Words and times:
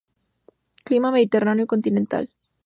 Clima 0.87 1.11
mediterráneo 1.11 1.67
continental. 1.73 2.25